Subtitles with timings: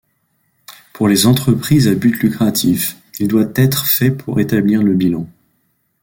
[0.93, 5.27] Pour les entreprises à but lucratif, il doit être fait pour établir le bilan.